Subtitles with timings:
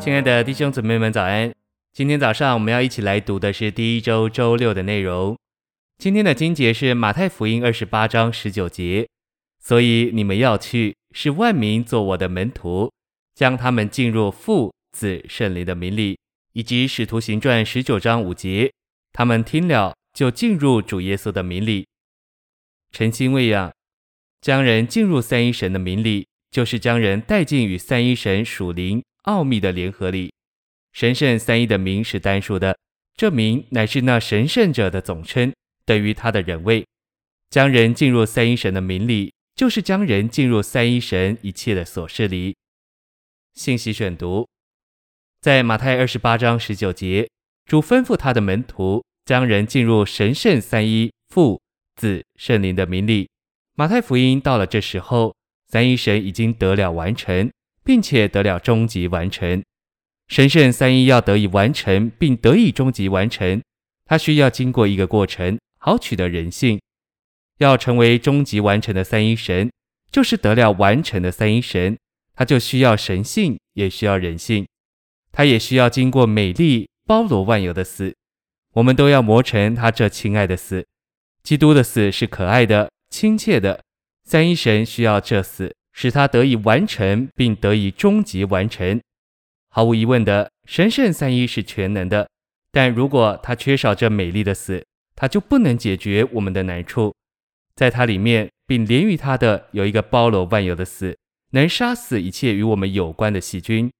[0.00, 1.52] 亲爱的弟兄姊妹们，早安！
[1.92, 5.36] 今天早上我们要一起来读的是第一周周六的内容。
[5.98, 9.06] 今天的经节是马太福音二十八章十九节，
[9.62, 12.90] 所以你们要去，使万民做我的门徒，
[13.34, 16.18] 将他们进入父、子、圣灵的名里，
[16.54, 18.72] 以及使徒行传十九章五节，
[19.12, 21.86] 他们听了就进入主耶稣的名里。
[22.90, 23.70] 诚心喂养，
[24.40, 30.32] 将人进入三一神的名里，就是将人带进与三一神属灵奥秘的联合里。
[30.92, 32.76] 神圣三一的名是单数的，
[33.14, 35.52] 这名乃是那神圣者的总称。
[35.84, 36.86] 等于他的人位，
[37.48, 42.54] 将人进入三一神的名里，就是将人进入三一神一切的所事里。
[43.54, 44.46] 信息选读，
[45.40, 47.28] 在马太二十八章十九节，
[47.64, 51.60] 主吩咐他的门徒将人进入神圣三一父、
[51.96, 53.28] 子、圣灵的名里。
[53.74, 55.34] 马太福音到了这时候，
[55.66, 57.50] 三一神已经得了完成，
[57.84, 59.62] 并且得了终极完成。
[60.28, 63.62] 神圣三一要得以完成，并得以终极完成，
[64.04, 65.58] 它需要经过一个过程。
[65.82, 66.78] 好取得人性，
[67.56, 69.70] 要成为终极完成的三一神，
[70.12, 71.96] 就是得了完成的三一神，
[72.34, 74.68] 他就需要神性，也需要人性，
[75.32, 78.14] 他也需要经过美丽包罗万有的死。
[78.74, 80.86] 我们都要磨成他这亲爱的死。
[81.42, 83.80] 基督的死是可爱的、亲切的。
[84.22, 89.00] 三一神需要这死，使他得以完成，并得以终极完成。
[89.70, 92.28] 毫无疑问的，神圣三一是全能的，
[92.72, 97.14] 但如果他缺少这美丽的死，他就不能解决我们的难处，
[97.74, 101.16] 在他里面，并连于他的有一个包罗万有的死，
[101.50, 103.90] 能杀死一切与我们有关的细菌。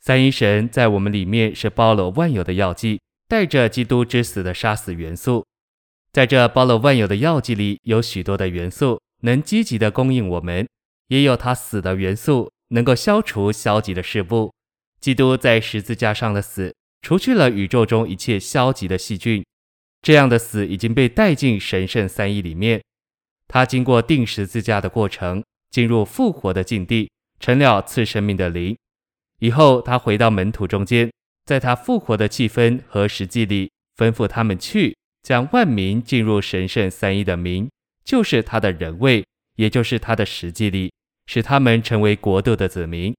[0.00, 5.46] 三一神在我们里面是包罗万有的药剂，带着基督之死的杀死元素。
[6.12, 10.68] 在这包罗万有的药剂里，有许多的元素能积极的供应我们，
[11.08, 14.52] 也有他死的元素，能够消除消极的事物。
[15.00, 19.44] 基督在十字架上的死，除去了宇宙中一切消极的细菌。
[20.00, 22.82] 这样的死已经被带进神圣三一里面，
[23.48, 28.76] 他经过钉十字架的过程，进入复活的境地，成了赐生命的灵。
[29.40, 31.10] 以后他回到门徒中间，
[31.44, 37.70] 在他复活的气氛和实际里，吩咐他们去，将万民进入神圣三一的名，
[38.04, 39.24] 就是他的人位，
[39.56, 40.92] 也就是他的实际里，
[41.26, 43.14] 使他们成为国度的子民。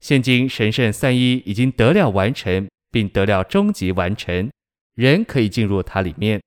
[0.00, 4.50] 现今神圣三一已经得了完成，并得了终极完成。
[4.94, 6.40] 人可以进入它里面，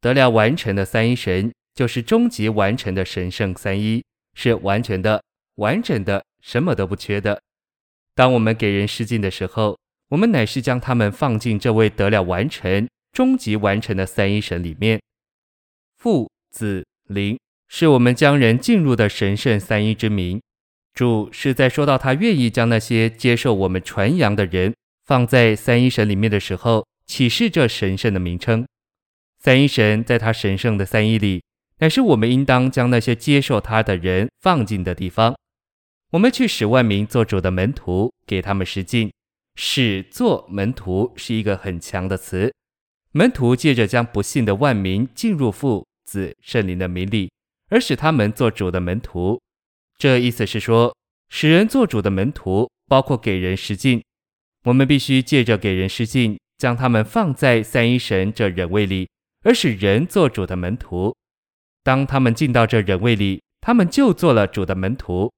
[0.00, 4.04] 得了完成的三一神，就是终极完成的神圣三一，
[4.34, 5.22] 是完全的、
[5.56, 7.40] 完整的，什么都不缺的。
[8.14, 9.78] 当我们给人施浸的时候，
[10.08, 15.00] 我们乃是将他们放进这位得了完成、终极完成的三一神里面。
[15.96, 17.38] 父、子、灵，
[17.68, 20.40] 是我们将人进入的神圣三一之名。
[20.94, 26.86] 主是在说到他愿意将那些接受我们传扬的人放在三一神里面的时候。
[27.06, 28.66] 启示这神圣的名称，
[29.38, 31.42] 三一神在他神圣的三一里，
[31.80, 35.36] 乃是我们应当将那些接受他的人放进的地方。
[36.12, 39.12] 我们去使万民做主的门徒，给他们施浸。
[39.54, 42.50] 使做门徒是一个很强的词。
[43.12, 47.30] 门徒借着将不信的万民进入父、子、圣灵的名里，
[47.74, 49.42] 而使他们做主的门徒。
[49.98, 50.96] 这意思是说，
[51.28, 54.00] 使人做主的门徒，包括给人施浸。
[54.62, 56.38] 我们必须借着给人施浸。
[56.56, 59.08] 将他们放在三一神这人位里，
[59.42, 61.14] 而使人做主的门徒。
[61.82, 65.32] 当他们进到这人位里，他们就做了主的门徒。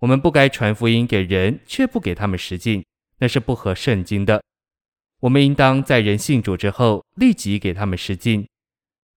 [0.00, 2.84] 我们不该传福音给人，却不给他们施浸，
[3.18, 4.42] 那是不合圣经的。
[5.20, 8.46] 我们应当在人信主之后，立即给他们施浸。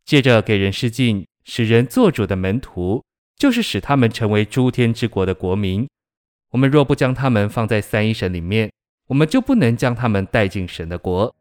[0.05, 3.03] 借着给人施浸，使人做主的门徒，
[3.37, 5.87] 就是使他们成为诸天之国的国民。
[6.51, 8.71] 我们若不将他们放在三一神里面，
[9.07, 11.33] 我们就不能将他们带进神的国。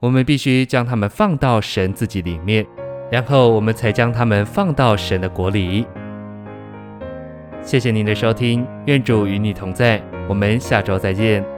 [0.00, 2.66] 我们必须将他们放到神自己里面，
[3.10, 5.86] 然后我们才将他们放到神的国里。
[7.62, 11.53] 谢谢您的收听，愿主与你同在，我们下周再见。